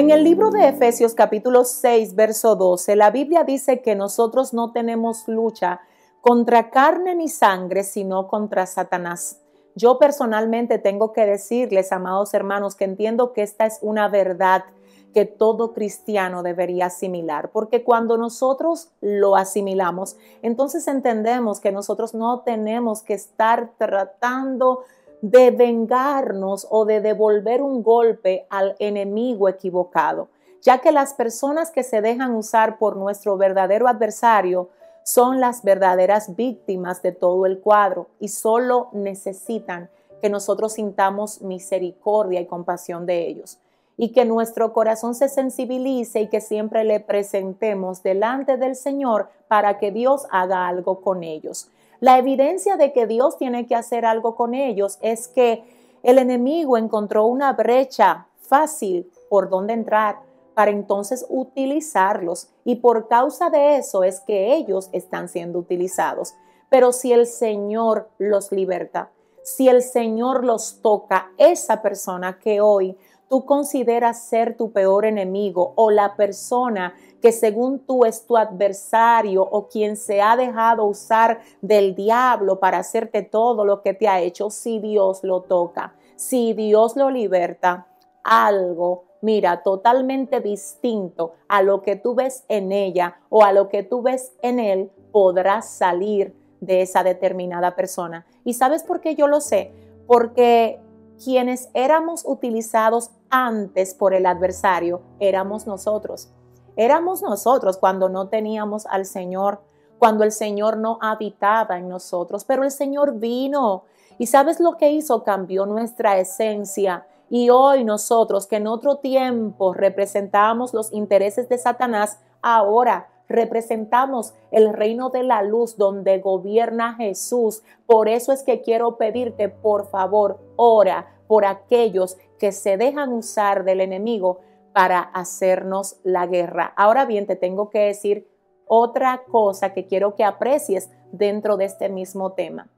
En 0.00 0.10
el 0.10 0.24
libro 0.24 0.50
de 0.50 0.66
Efesios 0.66 1.12
capítulo 1.12 1.62
6, 1.62 2.14
verso 2.14 2.56
12, 2.56 2.96
la 2.96 3.10
Biblia 3.10 3.44
dice 3.44 3.82
que 3.82 3.94
nosotros 3.94 4.54
no 4.54 4.72
tenemos 4.72 5.28
lucha 5.28 5.82
contra 6.22 6.70
carne 6.70 7.14
ni 7.14 7.28
sangre, 7.28 7.84
sino 7.84 8.26
contra 8.26 8.64
Satanás. 8.64 9.42
Yo 9.74 9.98
personalmente 9.98 10.78
tengo 10.78 11.12
que 11.12 11.26
decirles, 11.26 11.92
amados 11.92 12.32
hermanos, 12.32 12.76
que 12.76 12.86
entiendo 12.86 13.34
que 13.34 13.42
esta 13.42 13.66
es 13.66 13.78
una 13.82 14.08
verdad 14.08 14.64
que 15.12 15.26
todo 15.26 15.74
cristiano 15.74 16.42
debería 16.42 16.86
asimilar, 16.86 17.50
porque 17.50 17.84
cuando 17.84 18.16
nosotros 18.16 18.92
lo 19.02 19.36
asimilamos, 19.36 20.16
entonces 20.40 20.88
entendemos 20.88 21.60
que 21.60 21.72
nosotros 21.72 22.14
no 22.14 22.40
tenemos 22.40 23.02
que 23.02 23.12
estar 23.12 23.72
tratando 23.76 24.80
de 25.22 25.50
vengarnos 25.50 26.66
o 26.70 26.84
de 26.84 27.00
devolver 27.00 27.62
un 27.62 27.82
golpe 27.82 28.46
al 28.48 28.76
enemigo 28.78 29.48
equivocado, 29.48 30.28
ya 30.62 30.78
que 30.78 30.92
las 30.92 31.14
personas 31.14 31.70
que 31.70 31.82
se 31.82 32.00
dejan 32.00 32.34
usar 32.34 32.78
por 32.78 32.96
nuestro 32.96 33.36
verdadero 33.36 33.88
adversario 33.88 34.68
son 35.02 35.40
las 35.40 35.62
verdaderas 35.62 36.36
víctimas 36.36 37.02
de 37.02 37.12
todo 37.12 37.46
el 37.46 37.60
cuadro 37.60 38.08
y 38.18 38.28
solo 38.28 38.88
necesitan 38.92 39.88
que 40.20 40.28
nosotros 40.28 40.74
sintamos 40.74 41.40
misericordia 41.40 42.40
y 42.40 42.46
compasión 42.46 43.06
de 43.06 43.26
ellos 43.26 43.58
y 43.96 44.12
que 44.12 44.24
nuestro 44.24 44.72
corazón 44.72 45.14
se 45.14 45.28
sensibilice 45.28 46.22
y 46.22 46.28
que 46.28 46.40
siempre 46.40 46.84
le 46.84 47.00
presentemos 47.00 48.02
delante 48.02 48.56
del 48.56 48.74
Señor 48.74 49.28
para 49.46 49.78
que 49.78 49.90
Dios 49.90 50.26
haga 50.30 50.68
algo 50.68 51.02
con 51.02 51.22
ellos. 51.22 51.68
La 52.00 52.16
evidencia 52.18 52.76
de 52.78 52.92
que 52.92 53.06
Dios 53.06 53.36
tiene 53.36 53.66
que 53.66 53.74
hacer 53.74 54.06
algo 54.06 54.34
con 54.34 54.54
ellos 54.54 54.98
es 55.02 55.28
que 55.28 55.64
el 56.02 56.18
enemigo 56.18 56.78
encontró 56.78 57.26
una 57.26 57.52
brecha 57.52 58.26
fácil 58.38 59.12
por 59.28 59.50
donde 59.50 59.74
entrar 59.74 60.20
para 60.54 60.70
entonces 60.70 61.26
utilizarlos 61.28 62.48
y 62.64 62.76
por 62.76 63.06
causa 63.06 63.50
de 63.50 63.76
eso 63.76 64.02
es 64.02 64.20
que 64.20 64.54
ellos 64.54 64.88
están 64.92 65.28
siendo 65.28 65.58
utilizados. 65.58 66.34
Pero 66.70 66.92
si 66.92 67.12
el 67.12 67.26
Señor 67.26 68.08
los 68.18 68.50
liberta, 68.50 69.10
si 69.42 69.68
el 69.68 69.82
Señor 69.82 70.44
los 70.44 70.80
toca, 70.80 71.30
esa 71.36 71.82
persona 71.82 72.38
que 72.38 72.60
hoy 72.60 72.96
tú 73.30 73.46
consideras 73.46 74.24
ser 74.24 74.56
tu 74.56 74.72
peor 74.72 75.04
enemigo 75.04 75.72
o 75.76 75.92
la 75.92 76.16
persona 76.16 76.94
que 77.22 77.30
según 77.30 77.78
tú 77.78 78.04
es 78.04 78.26
tu 78.26 78.36
adversario 78.36 79.42
o 79.42 79.68
quien 79.68 79.96
se 79.96 80.20
ha 80.20 80.36
dejado 80.36 80.84
usar 80.84 81.40
del 81.60 81.94
diablo 81.94 82.58
para 82.58 82.78
hacerte 82.78 83.22
todo 83.22 83.64
lo 83.64 83.82
que 83.82 83.94
te 83.94 84.08
ha 84.08 84.20
hecho, 84.20 84.50
si 84.50 84.80
Dios 84.80 85.22
lo 85.22 85.42
toca, 85.42 85.94
si 86.16 86.54
Dios 86.54 86.96
lo 86.96 87.08
liberta, 87.08 87.86
algo, 88.24 89.04
mira, 89.20 89.62
totalmente 89.62 90.40
distinto 90.40 91.34
a 91.46 91.62
lo 91.62 91.82
que 91.82 91.94
tú 91.94 92.16
ves 92.16 92.44
en 92.48 92.72
ella 92.72 93.20
o 93.28 93.44
a 93.44 93.52
lo 93.52 93.68
que 93.68 93.84
tú 93.84 94.02
ves 94.02 94.32
en 94.42 94.58
él, 94.58 94.90
podrás 95.12 95.68
salir 95.70 96.34
de 96.60 96.82
esa 96.82 97.04
determinada 97.04 97.76
persona. 97.76 98.26
¿Y 98.44 98.54
sabes 98.54 98.82
por 98.82 99.00
qué 99.00 99.14
yo 99.14 99.28
lo 99.28 99.40
sé? 99.40 99.72
Porque 100.08 100.80
quienes 101.22 101.68
éramos 101.74 102.24
utilizados 102.26 103.10
antes 103.30 103.94
por 103.94 104.12
el 104.12 104.26
adversario 104.26 105.00
éramos 105.20 105.66
nosotros. 105.66 106.30
Éramos 106.76 107.22
nosotros 107.22 107.78
cuando 107.78 108.08
no 108.08 108.28
teníamos 108.28 108.86
al 108.86 109.06
Señor, 109.06 109.60
cuando 109.98 110.24
el 110.24 110.32
Señor 110.32 110.76
no 110.76 110.98
habitaba 111.00 111.78
en 111.78 111.88
nosotros, 111.88 112.44
pero 112.44 112.64
el 112.64 112.70
Señor 112.70 113.18
vino. 113.18 113.84
¿Y 114.18 114.26
sabes 114.26 114.60
lo 114.60 114.76
que 114.76 114.90
hizo? 114.90 115.22
Cambió 115.22 115.66
nuestra 115.66 116.18
esencia. 116.18 117.06
Y 117.28 117.50
hoy 117.50 117.84
nosotros 117.84 118.46
que 118.46 118.56
en 118.56 118.66
otro 118.66 118.96
tiempo 118.96 119.72
representábamos 119.72 120.74
los 120.74 120.92
intereses 120.92 121.48
de 121.48 121.58
Satanás, 121.58 122.18
ahora 122.42 123.08
representamos 123.28 124.34
el 124.50 124.72
reino 124.72 125.10
de 125.10 125.22
la 125.22 125.42
luz 125.42 125.76
donde 125.76 126.18
gobierna 126.18 126.94
Jesús. 126.94 127.62
Por 127.86 128.08
eso 128.08 128.32
es 128.32 128.42
que 128.42 128.60
quiero 128.60 128.96
pedirte, 128.96 129.48
por 129.48 129.86
favor, 129.86 130.40
ora 130.56 131.06
por 131.28 131.44
aquellos 131.44 132.16
que 132.40 132.50
se 132.50 132.76
dejan 132.76 133.12
usar 133.12 133.62
del 133.64 133.80
enemigo 133.80 134.40
para 134.72 135.00
hacernos 135.00 136.00
la 136.02 136.26
guerra. 136.26 136.72
Ahora 136.76 137.04
bien, 137.04 137.26
te 137.26 137.36
tengo 137.36 137.70
que 137.70 137.80
decir 137.80 138.26
otra 138.66 139.22
cosa 139.30 139.72
que 139.72 139.86
quiero 139.86 140.14
que 140.14 140.24
aprecies 140.24 140.90
dentro 141.12 141.56
de 141.56 141.66
este 141.66 141.88
mismo 141.88 142.32
tema. 142.32 142.68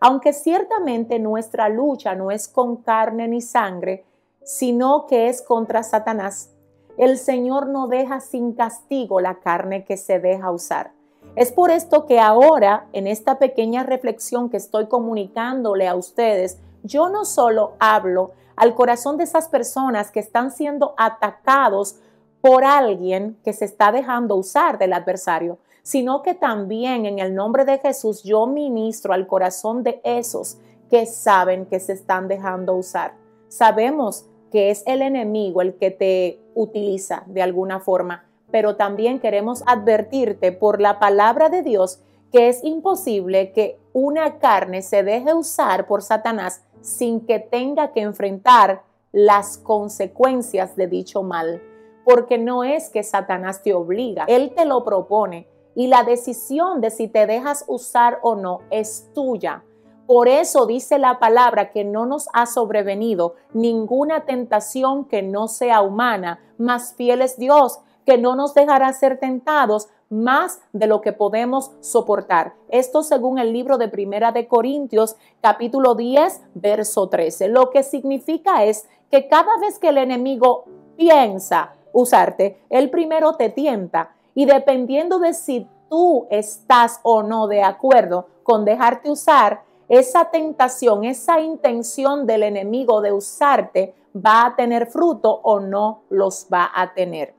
Aunque 0.00 0.32
ciertamente 0.32 1.18
nuestra 1.18 1.68
lucha 1.68 2.14
no 2.14 2.30
es 2.30 2.48
con 2.48 2.76
carne 2.76 3.26
ni 3.28 3.40
sangre, 3.40 4.04
sino 4.44 5.06
que 5.06 5.28
es 5.28 5.42
contra 5.42 5.82
Satanás, 5.82 6.54
el 6.98 7.16
Señor 7.18 7.68
no 7.68 7.86
deja 7.86 8.20
sin 8.20 8.52
castigo 8.52 9.20
la 9.20 9.38
carne 9.40 9.84
que 9.84 9.96
se 9.96 10.18
deja 10.20 10.50
usar. 10.50 10.92
Es 11.36 11.52
por 11.52 11.70
esto 11.70 12.06
que 12.06 12.18
ahora, 12.18 12.88
en 12.92 13.06
esta 13.06 13.38
pequeña 13.38 13.84
reflexión 13.84 14.50
que 14.50 14.56
estoy 14.56 14.86
comunicándole 14.86 15.86
a 15.86 15.94
ustedes, 15.94 16.58
yo 16.82 17.08
no 17.08 17.24
solo 17.24 17.74
hablo 17.78 18.32
al 18.58 18.74
corazón 18.74 19.16
de 19.16 19.24
esas 19.24 19.48
personas 19.48 20.10
que 20.10 20.20
están 20.20 20.50
siendo 20.50 20.94
atacados 20.96 21.96
por 22.40 22.64
alguien 22.64 23.36
que 23.44 23.52
se 23.52 23.64
está 23.64 23.92
dejando 23.92 24.36
usar 24.36 24.78
del 24.78 24.92
adversario, 24.92 25.58
sino 25.82 26.22
que 26.22 26.34
también 26.34 27.06
en 27.06 27.18
el 27.18 27.34
nombre 27.34 27.64
de 27.64 27.78
Jesús 27.78 28.22
yo 28.22 28.46
ministro 28.46 29.14
al 29.14 29.26
corazón 29.26 29.82
de 29.82 30.00
esos 30.04 30.58
que 30.90 31.06
saben 31.06 31.66
que 31.66 31.80
se 31.80 31.92
están 31.92 32.28
dejando 32.28 32.74
usar. 32.74 33.14
Sabemos 33.48 34.26
que 34.50 34.70
es 34.70 34.82
el 34.86 35.02
enemigo 35.02 35.62
el 35.62 35.74
que 35.74 35.90
te 35.90 36.40
utiliza 36.54 37.22
de 37.26 37.42
alguna 37.42 37.80
forma, 37.80 38.24
pero 38.50 38.76
también 38.76 39.20
queremos 39.20 39.62
advertirte 39.66 40.52
por 40.52 40.80
la 40.80 40.98
palabra 40.98 41.48
de 41.48 41.62
Dios 41.62 42.00
que 42.32 42.48
es 42.48 42.62
imposible 42.62 43.52
que 43.52 43.78
una 43.92 44.38
carne 44.38 44.82
se 44.82 45.02
deje 45.02 45.32
usar 45.32 45.86
por 45.86 46.02
Satanás 46.02 46.62
sin 46.80 47.20
que 47.20 47.38
tenga 47.38 47.92
que 47.92 48.00
enfrentar 48.00 48.82
las 49.12 49.58
consecuencias 49.58 50.76
de 50.76 50.86
dicho 50.86 51.22
mal, 51.22 51.62
porque 52.04 52.38
no 52.38 52.64
es 52.64 52.90
que 52.90 53.02
Satanás 53.02 53.62
te 53.62 53.74
obliga, 53.74 54.24
él 54.28 54.52
te 54.54 54.64
lo 54.64 54.84
propone 54.84 55.48
y 55.74 55.86
la 55.86 56.02
decisión 56.02 56.80
de 56.80 56.90
si 56.90 57.08
te 57.08 57.26
dejas 57.26 57.64
usar 57.68 58.18
o 58.22 58.34
no 58.34 58.60
es 58.70 59.10
tuya. 59.14 59.62
Por 60.06 60.26
eso 60.26 60.66
dice 60.66 60.98
la 60.98 61.18
palabra 61.18 61.70
que 61.70 61.84
no 61.84 62.06
nos 62.06 62.28
ha 62.32 62.46
sobrevenido 62.46 63.34
ninguna 63.52 64.24
tentación 64.24 65.04
que 65.04 65.22
no 65.22 65.48
sea 65.48 65.82
humana, 65.82 66.40
más 66.56 66.94
fiel 66.94 67.22
es 67.22 67.38
Dios, 67.38 67.78
que 68.06 68.16
no 68.16 68.34
nos 68.34 68.54
dejará 68.54 68.92
ser 68.94 69.20
tentados 69.20 69.88
más 70.10 70.60
de 70.72 70.86
lo 70.86 71.00
que 71.00 71.12
podemos 71.12 71.72
soportar. 71.80 72.54
Esto 72.68 73.02
según 73.02 73.38
el 73.38 73.52
libro 73.52 73.78
de 73.78 73.88
Primera 73.88 74.32
de 74.32 74.46
Corintios, 74.46 75.16
capítulo 75.40 75.94
10, 75.94 76.42
verso 76.54 77.08
13. 77.08 77.48
Lo 77.48 77.70
que 77.70 77.82
significa 77.82 78.64
es 78.64 78.88
que 79.10 79.28
cada 79.28 79.58
vez 79.60 79.78
que 79.78 79.88
el 79.88 79.98
enemigo 79.98 80.64
piensa 80.96 81.74
usarte, 81.92 82.60
él 82.70 82.90
primero 82.90 83.34
te 83.34 83.50
tienta 83.50 84.14
y 84.34 84.46
dependiendo 84.46 85.18
de 85.18 85.34
si 85.34 85.66
tú 85.88 86.26
estás 86.30 87.00
o 87.02 87.22
no 87.22 87.46
de 87.46 87.62
acuerdo 87.62 88.28
con 88.42 88.64
dejarte 88.64 89.10
usar, 89.10 89.62
esa 89.88 90.30
tentación, 90.30 91.04
esa 91.04 91.40
intención 91.40 92.26
del 92.26 92.42
enemigo 92.42 93.00
de 93.00 93.12
usarte 93.12 93.94
va 94.14 94.46
a 94.46 94.56
tener 94.56 94.86
fruto 94.86 95.40
o 95.42 95.60
no 95.60 96.02
los 96.10 96.46
va 96.52 96.70
a 96.74 96.92
tener. 96.92 97.37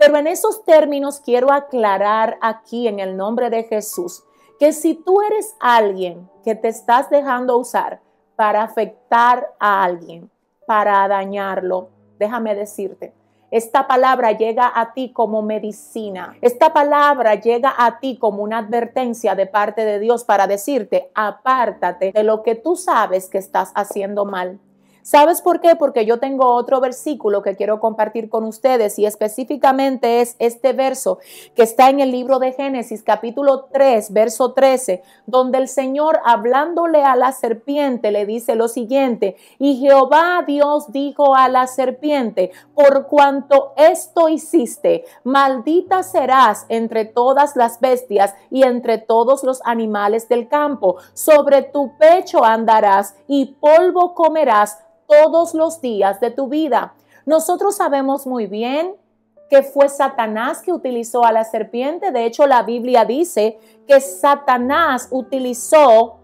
Pero 0.00 0.16
en 0.16 0.26
esos 0.26 0.64
términos 0.64 1.20
quiero 1.20 1.52
aclarar 1.52 2.38
aquí 2.40 2.88
en 2.88 3.00
el 3.00 3.18
nombre 3.18 3.50
de 3.50 3.64
Jesús 3.64 4.24
que 4.58 4.72
si 4.72 4.94
tú 4.94 5.20
eres 5.20 5.54
alguien 5.60 6.26
que 6.42 6.54
te 6.54 6.68
estás 6.68 7.10
dejando 7.10 7.58
usar 7.58 8.00
para 8.34 8.62
afectar 8.62 9.52
a 9.60 9.84
alguien, 9.84 10.30
para 10.66 11.06
dañarlo, 11.06 11.90
déjame 12.18 12.54
decirte, 12.54 13.12
esta 13.50 13.86
palabra 13.86 14.32
llega 14.32 14.72
a 14.74 14.94
ti 14.94 15.12
como 15.12 15.42
medicina. 15.42 16.34
Esta 16.40 16.72
palabra 16.72 17.34
llega 17.34 17.74
a 17.76 18.00
ti 18.00 18.16
como 18.16 18.42
una 18.42 18.58
advertencia 18.58 19.34
de 19.34 19.46
parte 19.46 19.84
de 19.84 19.98
Dios 19.98 20.24
para 20.24 20.46
decirte, 20.46 21.10
apártate 21.14 22.12
de 22.12 22.22
lo 22.22 22.42
que 22.42 22.54
tú 22.54 22.74
sabes 22.74 23.28
que 23.28 23.36
estás 23.36 23.70
haciendo 23.74 24.24
mal. 24.24 24.60
¿Sabes 25.02 25.40
por 25.40 25.60
qué? 25.60 25.76
Porque 25.76 26.04
yo 26.04 26.18
tengo 26.18 26.54
otro 26.54 26.80
versículo 26.80 27.42
que 27.42 27.56
quiero 27.56 27.80
compartir 27.80 28.28
con 28.28 28.44
ustedes 28.44 28.98
y 28.98 29.06
específicamente 29.06 30.20
es 30.20 30.36
este 30.38 30.74
verso 30.74 31.18
que 31.54 31.62
está 31.62 31.88
en 31.88 32.00
el 32.00 32.10
libro 32.10 32.38
de 32.38 32.52
Génesis 32.52 33.02
capítulo 33.02 33.68
3, 33.72 34.12
verso 34.12 34.52
13, 34.52 35.02
donde 35.26 35.58
el 35.58 35.68
Señor 35.68 36.20
hablándole 36.24 37.02
a 37.02 37.16
la 37.16 37.32
serpiente 37.32 38.10
le 38.10 38.26
dice 38.26 38.56
lo 38.56 38.68
siguiente, 38.68 39.36
y 39.58 39.76
Jehová 39.76 40.44
Dios 40.46 40.92
dijo 40.92 41.34
a 41.34 41.48
la 41.48 41.66
serpiente, 41.66 42.50
por 42.74 43.06
cuanto 43.06 43.72
esto 43.76 44.28
hiciste, 44.28 45.04
maldita 45.24 46.02
serás 46.02 46.66
entre 46.68 47.06
todas 47.06 47.56
las 47.56 47.80
bestias 47.80 48.34
y 48.50 48.64
entre 48.64 48.98
todos 48.98 49.44
los 49.44 49.60
animales 49.64 50.28
del 50.28 50.48
campo, 50.48 50.96
sobre 51.14 51.62
tu 51.62 51.96
pecho 51.96 52.44
andarás 52.44 53.14
y 53.26 53.56
polvo 53.60 54.14
comerás 54.14 54.78
todos 55.10 55.54
los 55.54 55.80
días 55.80 56.20
de 56.20 56.30
tu 56.30 56.48
vida. 56.48 56.94
Nosotros 57.26 57.76
sabemos 57.76 58.26
muy 58.26 58.46
bien 58.46 58.94
que 59.50 59.62
fue 59.62 59.88
Satanás 59.88 60.62
que 60.62 60.72
utilizó 60.72 61.24
a 61.24 61.32
la 61.32 61.44
serpiente. 61.44 62.12
De 62.12 62.24
hecho, 62.24 62.46
la 62.46 62.62
Biblia 62.62 63.04
dice 63.04 63.58
que 63.88 64.00
Satanás 64.00 65.08
utilizó 65.10 66.18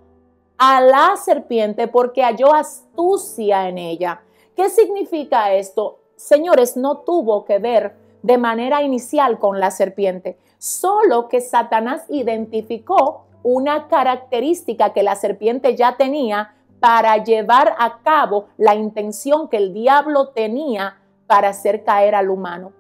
a 0.57 0.81
la 0.81 1.17
serpiente 1.17 1.89
porque 1.89 2.23
halló 2.23 2.55
astucia 2.55 3.69
en 3.69 3.79
ella. 3.79 4.23
¿Qué 4.55 4.71
significa 4.71 5.53
esto? 5.53 5.99
Señores, 6.15 6.77
no 6.77 6.99
tuvo 6.99 7.45
que 7.45 7.59
ver 7.59 7.97
de 8.23 8.39
manera 8.39 8.83
inicial 8.83 9.39
con 9.39 9.61
la 9.61 9.71
serpiente, 9.71 10.39
solo 10.59 11.29
que 11.29 11.41
Satanás 11.41 12.05
identificó 12.09 13.27
una 13.43 13.89
característica 13.89 14.93
que 14.93 15.03
la 15.03 15.15
serpiente 15.15 15.77
ya 15.77 15.97
tenía 15.97 16.56
para 16.87 17.17
llevar 17.17 17.75
a 17.81 17.99
cabo 18.05 18.47
la 18.57 18.77
intención 18.77 19.49
que 19.49 19.57
el 19.57 19.75
diablo 19.75 20.29
tenía 20.29 21.01
para 21.27 21.49
hacer 21.49 21.83
caer 21.83 22.15
al 22.15 22.31
humano. 22.31 22.75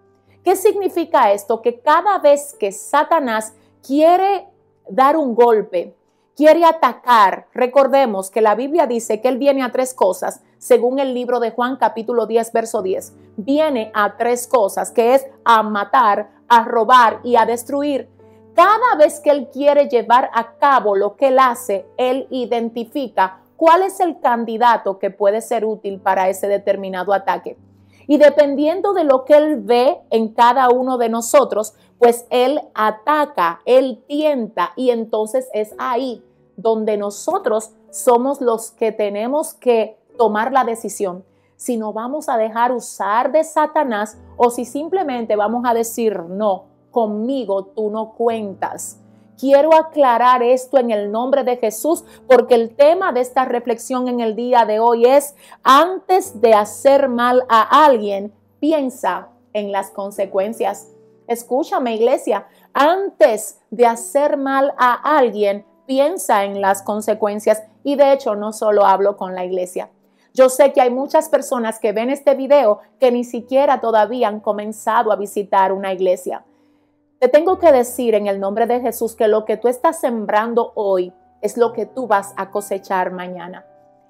¿Qué 0.44 0.54
significa 0.54 1.32
esto? 1.32 1.60
Que 1.60 1.80
cada 1.80 2.20
vez 2.20 2.54
que 2.56 2.70
Satanás 2.70 3.52
quiere 3.84 4.46
dar 4.88 5.16
un 5.16 5.34
golpe, 5.34 5.96
quiere 6.36 6.64
atacar, 6.64 7.48
recordemos 7.52 8.30
que 8.30 8.42
la 8.42 8.54
Biblia 8.54 8.86
dice 8.86 9.20
que 9.20 9.26
él 9.26 9.38
viene 9.38 9.64
a 9.64 9.72
tres 9.72 9.92
cosas, 9.92 10.40
según 10.58 11.00
el 11.00 11.12
libro 11.12 11.40
de 11.40 11.50
Juan 11.50 11.74
capítulo 11.74 12.26
10, 12.26 12.52
verso 12.52 12.82
10. 12.82 13.12
Viene 13.38 13.90
a 13.92 14.16
tres 14.16 14.46
cosas, 14.46 14.92
que 14.92 15.16
es 15.16 15.26
a 15.44 15.64
matar, 15.64 16.30
a 16.46 16.62
robar 16.62 17.18
y 17.24 17.34
a 17.34 17.44
destruir. 17.44 18.08
Cada 18.54 18.94
vez 18.96 19.18
que 19.18 19.30
él 19.30 19.48
quiere 19.52 19.88
llevar 19.88 20.30
a 20.32 20.58
cabo 20.58 20.94
lo 20.94 21.16
que 21.16 21.26
él 21.26 21.40
hace, 21.40 21.86
él 21.96 22.28
identifica 22.30 23.42
cuál 23.56 23.82
es 23.82 24.00
el 24.00 24.20
candidato 24.20 24.98
que 24.98 25.10
puede 25.10 25.40
ser 25.40 25.64
útil 25.64 26.00
para 26.00 26.28
ese 26.28 26.48
determinado 26.48 27.12
ataque. 27.12 27.56
Y 28.06 28.18
dependiendo 28.18 28.92
de 28.92 29.04
lo 29.04 29.24
que 29.24 29.36
Él 29.36 29.60
ve 29.60 29.98
en 30.10 30.28
cada 30.28 30.68
uno 30.70 30.96
de 30.96 31.08
nosotros, 31.08 31.74
pues 31.98 32.26
Él 32.30 32.60
ataca, 32.74 33.60
Él 33.64 34.04
tienta 34.06 34.72
y 34.76 34.90
entonces 34.90 35.48
es 35.52 35.74
ahí 35.78 36.22
donde 36.56 36.96
nosotros 36.96 37.72
somos 37.90 38.40
los 38.40 38.70
que 38.70 38.92
tenemos 38.92 39.54
que 39.54 39.98
tomar 40.16 40.52
la 40.52 40.64
decisión 40.64 41.24
si 41.56 41.76
no 41.76 41.92
vamos 41.92 42.28
a 42.28 42.36
dejar 42.36 42.72
usar 42.72 43.32
de 43.32 43.42
Satanás 43.42 44.18
o 44.36 44.50
si 44.50 44.64
simplemente 44.64 45.36
vamos 45.36 45.64
a 45.66 45.74
decir, 45.74 46.20
no, 46.20 46.64
conmigo 46.90 47.64
tú 47.64 47.90
no 47.90 48.12
cuentas. 48.12 49.00
Quiero 49.38 49.74
aclarar 49.74 50.42
esto 50.42 50.78
en 50.78 50.90
el 50.90 51.12
nombre 51.12 51.44
de 51.44 51.58
Jesús 51.58 52.04
porque 52.26 52.54
el 52.54 52.74
tema 52.74 53.12
de 53.12 53.20
esta 53.20 53.44
reflexión 53.44 54.08
en 54.08 54.20
el 54.20 54.34
día 54.34 54.64
de 54.64 54.80
hoy 54.80 55.04
es, 55.04 55.34
antes 55.62 56.40
de 56.40 56.54
hacer 56.54 57.08
mal 57.08 57.44
a 57.48 57.84
alguien, 57.84 58.32
piensa 58.60 59.28
en 59.52 59.72
las 59.72 59.90
consecuencias. 59.90 60.88
Escúchame 61.26 61.94
iglesia, 61.94 62.46
antes 62.72 63.60
de 63.70 63.84
hacer 63.84 64.36
mal 64.36 64.72
a 64.78 65.18
alguien, 65.18 65.66
piensa 65.86 66.44
en 66.44 66.60
las 66.60 66.82
consecuencias. 66.82 67.62
Y 67.84 67.96
de 67.96 68.12
hecho, 68.12 68.36
no 68.36 68.52
solo 68.52 68.86
hablo 68.86 69.16
con 69.16 69.34
la 69.34 69.44
iglesia. 69.44 69.90
Yo 70.32 70.48
sé 70.48 70.72
que 70.72 70.80
hay 70.80 70.90
muchas 70.90 71.28
personas 71.28 71.78
que 71.78 71.92
ven 71.92 72.10
este 72.10 72.34
video 72.34 72.80
que 73.00 73.10
ni 73.10 73.24
siquiera 73.24 73.80
todavía 73.80 74.28
han 74.28 74.40
comenzado 74.40 75.10
a 75.10 75.16
visitar 75.16 75.72
una 75.72 75.92
iglesia. 75.92 76.44
Te 77.18 77.28
tengo 77.28 77.58
que 77.58 77.72
decir 77.72 78.14
en 78.14 78.26
el 78.26 78.40
nombre 78.40 78.66
de 78.66 78.80
Jesús 78.80 79.16
que 79.16 79.26
lo 79.26 79.46
que 79.46 79.56
tú 79.56 79.68
estás 79.68 80.00
sembrando 80.00 80.72
hoy 80.74 81.14
es 81.40 81.56
lo 81.56 81.72
que 81.72 81.86
tú 81.86 82.06
vas 82.06 82.34
a 82.36 82.50
cosechar 82.50 83.10
mañana. 83.10 83.64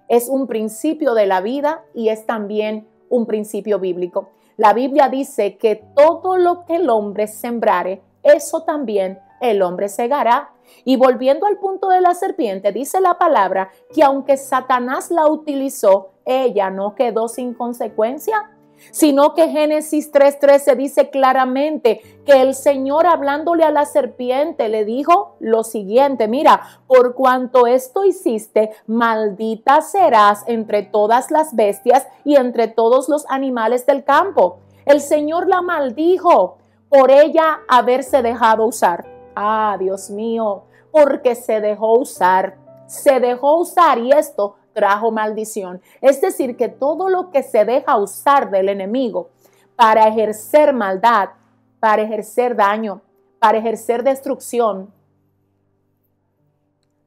Es 0.09 0.29
un 0.29 0.49
principio 0.49 1.15
de 1.15 1.27
la 1.27 1.41
vida 1.41 1.85
y 1.95 2.09
es 2.09 2.27
también 2.27 2.89
un 3.09 3.27
principio 3.27 3.79
bíblico. 3.79 4.31
La 4.57 4.73
Biblia 4.73 5.09
dice 5.09 5.57
que 5.57 5.85
todo 5.95 6.37
lo 6.37 6.65
que 6.65 6.77
el 6.77 6.91
hombre 6.91 7.29
sembrare, 7.29 8.03
eso 8.25 8.65
también 8.65 9.21
el 9.41 9.63
hombre 9.63 9.89
segará. 9.89 10.51
Y 10.85 10.97
volviendo 10.97 11.47
al 11.47 11.59
punto 11.59 11.89
de 11.89 12.01
la 12.01 12.15
serpiente, 12.15 12.73
dice 12.73 13.01
la 13.01 13.19
palabra 13.19 13.71
que 13.95 14.03
aunque 14.03 14.37
Satanás 14.37 15.13
la 15.13 15.29
utilizó, 15.29 16.11
ella 16.25 16.71
no 16.71 16.97
quedó 16.97 17.29
sin 17.29 17.55
consecuencia 17.55 18.51
sino 18.91 19.35
que 19.35 19.49
Génesis 19.49 20.13
3:13 20.13 20.77
dice 20.77 21.11
claramente 21.11 22.01
que 22.25 22.41
el 22.43 22.55
Señor 22.55 23.07
hablándole 23.07 23.65
a 23.65 23.71
la 23.71 23.85
serpiente 23.85 24.69
le 24.69 24.85
dijo 24.85 25.37
lo 25.41 25.65
siguiente, 25.65 26.29
mira, 26.29 26.61
por 26.87 27.15
cuanto 27.15 27.67
esto 27.67 28.05
hiciste, 28.05 28.71
maldita 28.87 29.81
serás 29.83 30.45
entre 30.47 30.83
todas 30.83 31.31
las 31.31 31.55
bestias 31.55 32.07
y 32.25 32.37
entre 32.37 32.69
todos 32.69 33.09
los 33.09 33.25
animales 33.29 33.87
del 33.87 34.05
campo. 34.05 34.59
El 34.85 35.01
Señor 35.01 35.49
la 35.49 35.63
maldijo 35.63 36.59
por 36.89 37.11
ella 37.11 37.61
haberse 37.69 38.23
dejado 38.23 38.67
usar. 38.67 39.05
Ah, 39.35 39.77
Dios 39.79 40.11
mío, 40.11 40.63
porque 40.91 41.35
se 41.35 41.61
dejó 41.61 41.99
usar, 41.99 42.57
se 42.87 43.21
dejó 43.21 43.59
usar 43.59 43.99
y 43.99 44.13
esto 44.13 44.57
trajo 44.77 45.11
maldición. 45.11 45.81
Es 46.03 46.21
decir, 46.21 46.55
que 46.55 46.69
todo 46.69 47.09
lo 47.09 47.31
que 47.31 47.43
se 47.43 47.65
deja 47.65 47.97
usar 47.97 48.51
del 48.51 48.69
enemigo 48.69 49.31
para 49.75 50.07
ejercer 50.07 50.75
maldad, 50.75 51.31
para 51.81 52.03
ejercer 52.03 52.55
daño, 52.55 53.01
para 53.39 53.57
ejercer 53.57 54.05
destrucción, 54.05 54.93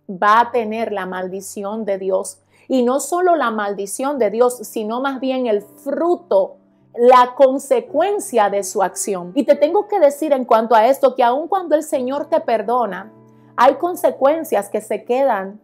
va 0.09 0.39
a 0.39 0.51
tener 0.51 0.91
la 0.91 1.05
maldición 1.05 1.85
de 1.85 1.99
Dios. 1.99 2.41
Y 2.67 2.81
no 2.81 2.99
solo 2.99 3.35
la 3.35 3.51
maldición 3.51 4.17
de 4.17 4.31
Dios, 4.31 4.57
sino 4.63 4.99
más 4.99 5.19
bien 5.19 5.45
el 5.45 5.61
fruto, 5.61 6.57
la 6.95 7.35
consecuencia 7.35 8.49
de 8.49 8.63
su 8.63 8.81
acción. 8.81 9.31
Y 9.35 9.43
te 9.43 9.53
tengo 9.53 9.87
que 9.87 9.99
decir 9.99 10.33
en 10.33 10.43
cuanto 10.43 10.73
a 10.73 10.87
esto 10.87 11.13
que 11.13 11.23
aun 11.23 11.47
cuando 11.47 11.75
el 11.75 11.83
Señor 11.83 12.25
te 12.25 12.41
perdona, 12.41 13.11
hay 13.55 13.75
consecuencias 13.75 14.69
que 14.69 14.81
se 14.81 15.03
quedan 15.03 15.61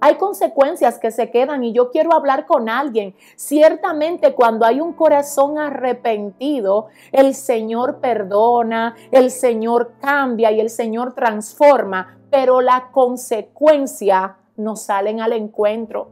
hay 0.00 0.16
consecuencias 0.16 0.98
que 0.98 1.10
se 1.10 1.30
quedan 1.30 1.64
y 1.64 1.72
yo 1.72 1.90
quiero 1.90 2.12
hablar 2.12 2.46
con 2.46 2.68
alguien. 2.68 3.14
Ciertamente 3.36 4.34
cuando 4.34 4.66
hay 4.66 4.80
un 4.80 4.92
corazón 4.92 5.58
arrepentido, 5.58 6.88
el 7.12 7.34
Señor 7.34 8.00
perdona, 8.00 8.96
el 9.10 9.30
Señor 9.30 9.94
cambia 10.00 10.52
y 10.52 10.60
el 10.60 10.70
Señor 10.70 11.14
transforma, 11.14 12.18
pero 12.30 12.60
la 12.60 12.90
consecuencia 12.92 14.36
nos 14.56 14.82
salen 14.82 15.20
al 15.20 15.32
encuentro. 15.32 16.08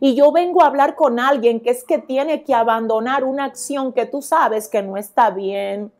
Y 0.00 0.14
yo 0.14 0.32
vengo 0.32 0.62
a 0.62 0.66
hablar 0.66 0.96
con 0.96 1.18
alguien 1.18 1.60
que 1.60 1.70
es 1.70 1.84
que 1.84 1.98
tiene 1.98 2.44
que 2.44 2.54
abandonar 2.54 3.24
una 3.24 3.44
acción 3.44 3.92
que 3.92 4.06
tú 4.06 4.20
sabes 4.20 4.68
que 4.68 4.82
no 4.82 4.96
está 4.96 5.30
bien, 5.30 5.92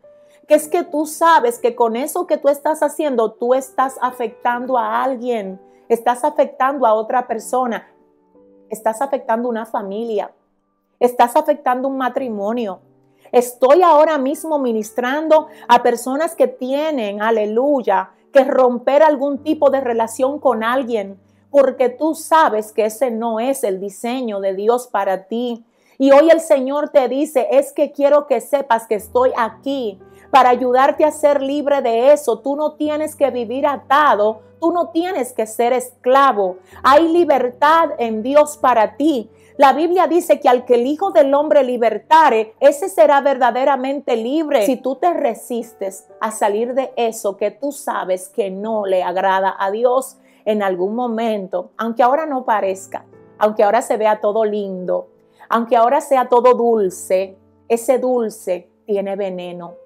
que 0.47 0.55
es 0.55 0.69
que 0.69 0.83
tú 0.83 1.07
sabes 1.07 1.59
que 1.59 1.75
con 1.75 1.97
eso 1.97 2.27
que 2.27 2.37
tú 2.37 2.49
estás 2.49 2.83
haciendo, 2.83 3.33
tú 3.33 3.55
estás 3.55 3.97
afectando 4.03 4.77
a 4.77 5.03
alguien 5.03 5.59
estás 5.89 6.25
afectando 6.25 6.87
a 6.87 6.95
otra 6.95 7.27
persona, 7.27 7.89
estás 8.71 9.03
afectando 9.03 9.49
una 9.49 9.67
familia, 9.67 10.33
estás 10.99 11.37
afectando 11.37 11.89
un 11.89 11.97
matrimonio. 11.97 12.81
Estoy 13.33 13.83
ahora 13.83 14.17
mismo 14.19 14.59
ministrando 14.59 15.49
a 15.67 15.83
personas 15.83 16.37
que 16.37 16.47
tienen, 16.47 17.21
aleluya, 17.21 18.11
que 18.33 18.45
romper 18.45 19.03
algún 19.03 19.43
tipo 19.43 19.71
de 19.71 19.81
relación 19.81 20.39
con 20.39 20.63
alguien, 20.63 21.19
porque 21.51 21.89
tú 21.89 22.15
sabes 22.15 22.73
que 22.73 22.85
ese 22.87 23.11
no 23.11 23.41
es 23.41 23.65
el 23.65 23.81
diseño 23.81 24.41
de 24.41 24.55
Dios 24.55 24.89
para 24.89 25.25
ti. 25.25 25.65
Y 25.99 26.11
hoy 26.11 26.31
el 26.31 26.41
Señor 26.41 26.91
te 26.91 27.09
dice, 27.09 27.47
es 27.51 27.73
que 27.73 27.93
quiero 27.93 28.27
que 28.27 28.41
sepas 28.41 28.87
que 28.87 28.97
estoy 28.97 29.31
aquí 29.37 30.01
para 30.35 30.51
ayudarte 30.51 31.05
a 31.05 31.13
ser 31.13 31.41
libre 31.41 31.81
de 31.81 32.13
eso. 32.13 32.41
Tú 32.41 32.57
no 32.57 32.73
tienes 32.73 33.15
que 33.15 33.31
vivir 33.31 33.69
atado, 33.69 34.41
tú 34.61 34.73
no 34.73 34.89
tienes 34.89 35.33
que 35.33 35.47
ser 35.47 35.73
esclavo. 35.73 36.57
Hay 36.83 37.07
libertad 37.07 37.91
en 37.99 38.25
Dios 38.25 38.57
para 38.57 38.97
ti. 38.97 39.31
La 39.59 39.73
Biblia 39.73 40.09
dice 40.09 40.41
que 40.41 40.49
al 40.49 40.65
que 40.65 40.75
el 40.75 40.89
Hijo 40.89 41.13
del 41.13 41.33
Hombre 41.35 41.63
libertare, 41.63 42.53
ese 42.59 42.89
será 42.89 43.21
verdaderamente 43.21 44.17
libre. 44.17 44.67
Si 44.67 44.77
tú 44.77 44.97
te 44.97 45.15
resistes 45.15 46.09
a 46.21 46.33
salir 46.33 46.75
de 46.75 46.93
eso 46.97 47.37
que 47.37 47.53
tú 47.53 47.71
sabes 47.71 48.29
que 48.29 48.51
no 48.51 48.87
le 48.87 49.05
agrada 49.05 49.55
a 49.57 49.71
Dios 49.71 50.17
en 50.45 50.65
algún 50.65 50.97
momento, 50.97 51.71
aunque 51.77 52.03
ahora 52.03 52.27
no 52.27 52.45
parezca, 52.45 53.05
aunque 53.39 53.63
ahora 53.63 53.83
se 53.83 53.97
vea 53.97 54.21
todo 54.21 54.45
lindo, 54.45 55.11
aunque 55.49 55.77
ahora 55.77 56.01
sea 56.01 56.29
todo 56.29 56.55
dulce, 56.55 57.37
ese 57.69 58.01
dulce 58.01 58.69
tiene 58.85 59.15
veneno 59.15 59.84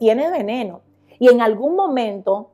tiene 0.00 0.30
veneno 0.30 0.80
y 1.18 1.28
en 1.28 1.42
algún 1.42 1.76
momento 1.76 2.52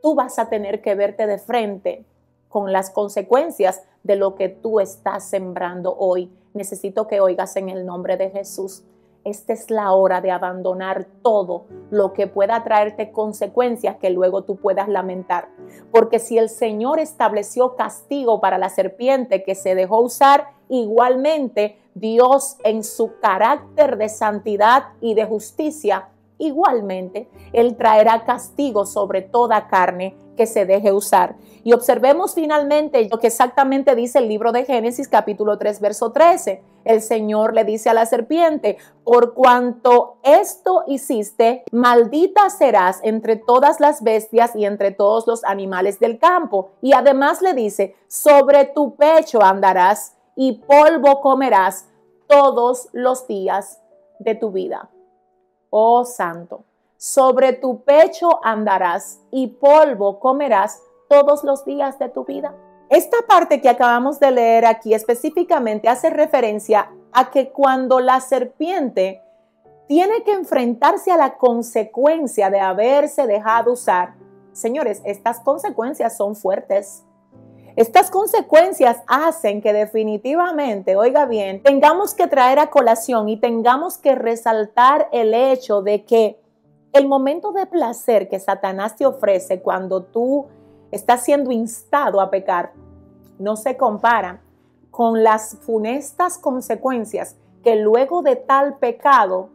tú 0.00 0.14
vas 0.14 0.38
a 0.38 0.48
tener 0.48 0.80
que 0.80 0.94
verte 0.94 1.26
de 1.26 1.38
frente 1.38 2.04
con 2.48 2.72
las 2.72 2.90
consecuencias 2.90 3.82
de 4.04 4.14
lo 4.14 4.36
que 4.36 4.48
tú 4.48 4.78
estás 4.78 5.24
sembrando 5.24 5.96
hoy. 5.98 6.32
Necesito 6.54 7.08
que 7.08 7.20
oigas 7.20 7.56
en 7.56 7.68
el 7.68 7.84
nombre 7.84 8.16
de 8.16 8.30
Jesús. 8.30 8.84
Esta 9.24 9.52
es 9.52 9.72
la 9.72 9.90
hora 9.92 10.20
de 10.20 10.30
abandonar 10.30 11.08
todo 11.22 11.66
lo 11.90 12.12
que 12.12 12.28
pueda 12.28 12.62
traerte 12.62 13.10
consecuencias 13.10 13.96
que 13.96 14.10
luego 14.10 14.44
tú 14.44 14.54
puedas 14.54 14.88
lamentar. 14.88 15.48
Porque 15.90 16.20
si 16.20 16.38
el 16.38 16.48
Señor 16.48 17.00
estableció 17.00 17.74
castigo 17.74 18.40
para 18.40 18.56
la 18.56 18.68
serpiente 18.68 19.42
que 19.42 19.56
se 19.56 19.74
dejó 19.74 20.00
usar, 20.00 20.52
igualmente 20.68 21.76
Dios 21.94 22.56
en 22.62 22.84
su 22.84 23.18
carácter 23.18 23.98
de 23.98 24.08
santidad 24.08 24.90
y 25.00 25.14
de 25.14 25.24
justicia, 25.24 26.10
igualmente 26.38 27.28
Él 27.52 27.76
traerá 27.76 28.24
castigo 28.24 28.86
sobre 28.86 29.22
toda 29.22 29.68
carne 29.68 30.16
que 30.38 30.46
se 30.46 30.64
deje 30.64 30.92
usar. 30.92 31.36
Y 31.64 31.74
observemos 31.74 32.34
finalmente 32.34 33.06
lo 33.10 33.18
que 33.18 33.26
exactamente 33.26 33.94
dice 33.94 34.20
el 34.20 34.28
libro 34.28 34.52
de 34.52 34.64
Génesis 34.64 35.08
capítulo 35.08 35.58
3 35.58 35.80
verso 35.80 36.12
13. 36.12 36.62
El 36.84 37.02
Señor 37.02 37.52
le 37.52 37.64
dice 37.64 37.90
a 37.90 37.94
la 37.94 38.06
serpiente, 38.06 38.78
por 39.04 39.34
cuanto 39.34 40.16
esto 40.22 40.84
hiciste, 40.86 41.64
maldita 41.72 42.48
serás 42.48 43.00
entre 43.02 43.36
todas 43.36 43.80
las 43.80 44.02
bestias 44.02 44.56
y 44.56 44.64
entre 44.64 44.92
todos 44.92 45.26
los 45.26 45.44
animales 45.44 45.98
del 45.98 46.18
campo. 46.18 46.70
Y 46.80 46.94
además 46.94 47.42
le 47.42 47.52
dice, 47.52 47.96
sobre 48.06 48.64
tu 48.64 48.94
pecho 48.96 49.42
andarás 49.42 50.16
y 50.36 50.62
polvo 50.66 51.20
comerás 51.20 51.88
todos 52.28 52.88
los 52.92 53.26
días 53.26 53.82
de 54.20 54.34
tu 54.36 54.52
vida. 54.52 54.88
Oh 55.70 56.04
Santo, 56.04 56.64
sobre 56.96 57.52
tu 57.52 57.82
pecho 57.82 58.40
andarás 58.44 59.20
y 59.30 59.48
polvo 59.48 60.18
comerás 60.18 60.80
todos 61.08 61.44
los 61.44 61.64
días 61.64 61.98
de 61.98 62.08
tu 62.08 62.24
vida. 62.24 62.54
Esta 62.90 63.18
parte 63.28 63.60
que 63.60 63.68
acabamos 63.68 64.18
de 64.18 64.30
leer 64.30 64.64
aquí 64.64 64.94
específicamente 64.94 65.88
hace 65.88 66.08
referencia 66.08 66.90
a 67.12 67.30
que 67.30 67.50
cuando 67.50 68.00
la 68.00 68.20
serpiente 68.20 69.22
tiene 69.86 70.22
que 70.22 70.32
enfrentarse 70.32 71.10
a 71.10 71.16
la 71.16 71.36
consecuencia 71.36 72.50
de 72.50 72.60
haberse 72.60 73.26
dejado 73.26 73.72
usar, 73.72 74.14
señores, 74.52 75.02
estas 75.04 75.40
consecuencias 75.40 76.16
son 76.16 76.34
fuertes. 76.34 77.04
Estas 77.78 78.10
consecuencias 78.10 78.96
hacen 79.06 79.62
que 79.62 79.72
definitivamente, 79.72 80.96
oiga 80.96 81.26
bien, 81.26 81.62
tengamos 81.62 82.12
que 82.12 82.26
traer 82.26 82.58
a 82.58 82.70
colación 82.70 83.28
y 83.28 83.36
tengamos 83.36 83.98
que 83.98 84.16
resaltar 84.16 85.08
el 85.12 85.32
hecho 85.32 85.80
de 85.80 86.04
que 86.04 86.40
el 86.92 87.06
momento 87.06 87.52
de 87.52 87.66
placer 87.66 88.28
que 88.28 88.40
Satanás 88.40 88.96
te 88.96 89.06
ofrece 89.06 89.62
cuando 89.62 90.02
tú 90.02 90.46
estás 90.90 91.22
siendo 91.22 91.52
instado 91.52 92.20
a 92.20 92.30
pecar 92.30 92.72
no 93.38 93.54
se 93.54 93.76
compara 93.76 94.42
con 94.90 95.22
las 95.22 95.56
funestas 95.60 96.36
consecuencias 96.36 97.36
que 97.62 97.76
luego 97.76 98.22
de 98.22 98.34
tal 98.34 98.78
pecado 98.78 99.50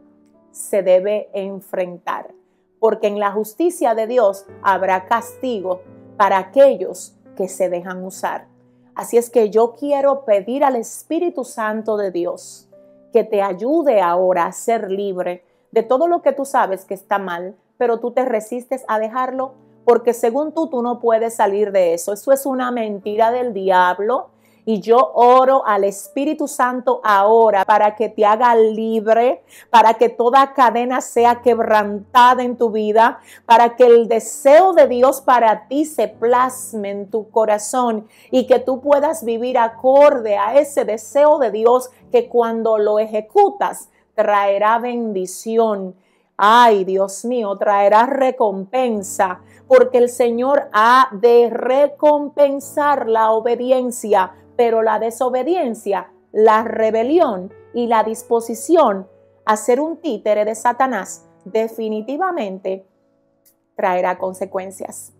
se 0.50 0.82
debe 0.82 1.28
enfrentar. 1.34 2.32
Porque 2.80 3.06
en 3.06 3.20
la 3.20 3.32
justicia 3.32 3.94
de 3.94 4.06
Dios 4.06 4.46
habrá 4.62 5.04
castigo 5.04 5.82
para 6.16 6.38
aquellos 6.38 7.18
que 7.34 7.48
se 7.48 7.68
dejan 7.68 8.04
usar. 8.04 8.46
Así 8.94 9.16
es 9.16 9.30
que 9.30 9.50
yo 9.50 9.74
quiero 9.74 10.24
pedir 10.24 10.64
al 10.64 10.76
Espíritu 10.76 11.44
Santo 11.44 11.96
de 11.96 12.10
Dios 12.10 12.68
que 13.12 13.24
te 13.24 13.42
ayude 13.42 14.00
ahora 14.00 14.46
a 14.46 14.52
ser 14.52 14.90
libre 14.90 15.44
de 15.72 15.82
todo 15.82 16.08
lo 16.08 16.22
que 16.22 16.32
tú 16.32 16.44
sabes 16.44 16.84
que 16.84 16.94
está 16.94 17.18
mal, 17.18 17.56
pero 17.78 17.98
tú 17.98 18.12
te 18.12 18.24
resistes 18.24 18.84
a 18.86 18.98
dejarlo 18.98 19.54
porque 19.84 20.14
según 20.14 20.52
tú 20.52 20.68
tú 20.68 20.82
no 20.82 21.00
puedes 21.00 21.34
salir 21.34 21.72
de 21.72 21.94
eso. 21.94 22.12
Eso 22.12 22.32
es 22.32 22.46
una 22.46 22.70
mentira 22.70 23.30
del 23.30 23.52
diablo 23.52 24.30
y 24.66 24.80
yo 24.80 25.12
oro 25.14 25.66
al 25.66 25.84
Espíritu 25.84 26.48
Santo 26.48 27.00
ahora 27.04 27.64
para 27.64 27.94
que 27.96 28.08
te 28.08 28.24
haga 28.24 28.54
libre, 28.54 29.42
para 29.70 29.94
que 29.94 30.08
toda 30.08 30.54
cadena 30.54 31.00
sea 31.00 31.42
quebrantada 31.42 32.42
en 32.42 32.56
tu 32.56 32.70
vida, 32.70 33.20
para 33.46 33.76
que 33.76 33.86
el 33.86 34.08
deseo 34.08 34.72
de 34.72 34.88
Dios 34.88 35.20
para 35.20 35.68
ti 35.68 35.84
se 35.84 36.08
plasme 36.08 36.90
en 36.90 37.10
tu 37.10 37.30
corazón 37.30 38.06
y 38.30 38.46
que 38.46 38.58
tú 38.58 38.80
puedas 38.80 39.24
vivir 39.24 39.58
acorde 39.58 40.36
a 40.36 40.58
ese 40.58 40.84
deseo 40.84 41.38
de 41.38 41.50
Dios 41.50 41.90
que 42.10 42.28
cuando 42.28 42.78
lo 42.78 42.98
ejecutas 42.98 43.90
traerá 44.14 44.78
bendición. 44.78 45.94
Ay, 46.36 46.84
Dios 46.84 47.24
mío, 47.24 47.56
traerá 47.56 48.06
recompensa, 48.06 49.40
porque 49.68 49.98
el 49.98 50.08
Señor 50.08 50.68
ha 50.72 51.08
de 51.12 51.48
recompensar 51.48 53.08
la 53.08 53.30
obediencia 53.30 54.32
pero 54.56 54.82
la 54.82 54.98
desobediencia, 54.98 56.10
la 56.32 56.64
rebelión 56.64 57.52
y 57.72 57.86
la 57.86 58.02
disposición 58.04 59.06
a 59.44 59.56
ser 59.56 59.80
un 59.80 59.98
títere 59.98 60.44
de 60.44 60.54
Satanás 60.54 61.26
definitivamente 61.44 62.86
traerá 63.76 64.18
consecuencias. 64.18 65.12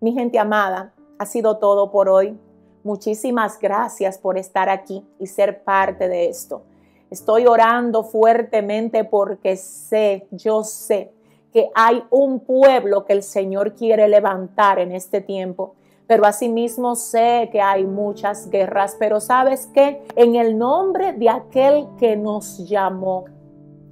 Mi 0.00 0.12
gente 0.12 0.38
amada, 0.38 0.94
ha 1.18 1.26
sido 1.26 1.58
todo 1.58 1.90
por 1.90 2.08
hoy. 2.08 2.38
Muchísimas 2.82 3.58
gracias 3.58 4.18
por 4.18 4.36
estar 4.36 4.68
aquí 4.68 5.06
y 5.18 5.26
ser 5.26 5.64
parte 5.64 6.08
de 6.08 6.28
esto. 6.28 6.62
Estoy 7.10 7.46
orando 7.46 8.02
fuertemente 8.02 9.04
porque 9.04 9.56
sé, 9.56 10.26
yo 10.30 10.64
sé 10.64 11.12
que 11.52 11.70
hay 11.74 12.02
un 12.10 12.40
pueblo 12.40 13.04
que 13.04 13.12
el 13.12 13.22
Señor 13.22 13.74
quiere 13.74 14.08
levantar 14.08 14.80
en 14.80 14.92
este 14.92 15.20
tiempo 15.20 15.76
pero 16.06 16.26
asimismo 16.26 16.96
sé 16.96 17.48
que 17.50 17.60
hay 17.60 17.84
muchas 17.86 18.50
guerras, 18.50 18.96
pero 18.98 19.20
sabes 19.20 19.66
que 19.68 20.02
en 20.16 20.36
el 20.36 20.58
nombre 20.58 21.12
de 21.12 21.30
aquel 21.30 21.86
que 21.98 22.16
nos 22.16 22.58
llamó, 22.68 23.24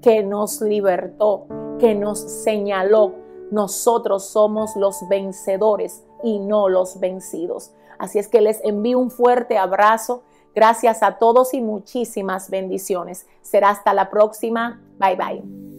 que 0.03 0.23
nos 0.23 0.61
libertó, 0.61 1.47
que 1.79 1.95
nos 1.95 2.21
señaló, 2.21 3.15
nosotros 3.51 4.27
somos 4.27 4.77
los 4.77 5.09
vencedores 5.09 6.05
y 6.23 6.39
no 6.39 6.69
los 6.69 7.01
vencidos. 7.01 7.73
Así 7.99 8.19
es 8.19 8.29
que 8.29 8.41
les 8.41 8.63
envío 8.65 8.99
un 8.99 9.11
fuerte 9.11 9.59
abrazo. 9.59 10.23
Gracias 10.55 11.03
a 11.03 11.19
todos 11.19 11.55
y 11.55 11.61
muchísimas 11.61 12.51
bendiciones. 12.51 13.27
Será 13.43 13.71
hasta 13.71 13.95
la 13.95 14.11
próxima. 14.11 14.83
Bye 14.99 15.17
bye. 15.17 15.72